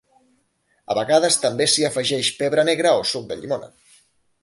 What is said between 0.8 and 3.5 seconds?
A vegades també s'hi afegeix pebre negre o suc de